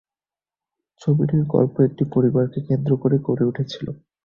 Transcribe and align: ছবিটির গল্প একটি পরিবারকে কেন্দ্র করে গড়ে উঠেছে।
ছবিটির 1.01 1.43
গল্প 1.53 1.75
একটি 1.87 2.03
পরিবারকে 2.13 2.59
কেন্দ্র 2.67 2.91
করে 3.01 3.15
গড়ে 3.25 3.43
উঠেছে। 3.49 3.77